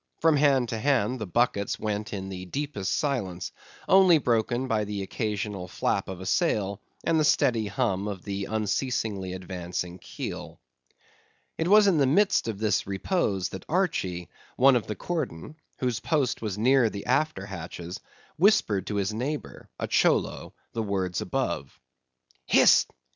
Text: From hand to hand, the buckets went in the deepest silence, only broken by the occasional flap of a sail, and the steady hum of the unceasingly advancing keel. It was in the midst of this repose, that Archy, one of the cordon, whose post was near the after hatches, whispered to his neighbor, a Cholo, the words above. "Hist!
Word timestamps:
From 0.19 0.35
hand 0.37 0.67
to 0.69 0.79
hand, 0.79 1.19
the 1.19 1.27
buckets 1.27 1.77
went 1.79 2.11
in 2.11 2.29
the 2.29 2.47
deepest 2.47 2.97
silence, 2.97 3.51
only 3.87 4.17
broken 4.17 4.67
by 4.67 4.83
the 4.83 5.03
occasional 5.03 5.67
flap 5.67 6.09
of 6.09 6.19
a 6.19 6.25
sail, 6.25 6.81
and 7.03 7.19
the 7.19 7.23
steady 7.23 7.67
hum 7.67 8.07
of 8.07 8.23
the 8.23 8.45
unceasingly 8.45 9.31
advancing 9.33 9.99
keel. 9.99 10.59
It 11.55 11.67
was 11.67 11.85
in 11.85 11.99
the 11.99 12.07
midst 12.07 12.47
of 12.47 12.57
this 12.57 12.87
repose, 12.87 13.49
that 13.49 13.63
Archy, 13.69 14.27
one 14.55 14.75
of 14.75 14.87
the 14.87 14.95
cordon, 14.95 15.55
whose 15.77 15.99
post 15.99 16.41
was 16.41 16.57
near 16.57 16.89
the 16.89 17.05
after 17.05 17.45
hatches, 17.45 17.99
whispered 18.37 18.87
to 18.87 18.95
his 18.95 19.13
neighbor, 19.13 19.69
a 19.79 19.85
Cholo, 19.85 20.55
the 20.73 20.81
words 20.81 21.21
above. 21.21 21.79
"Hist! 22.47 22.91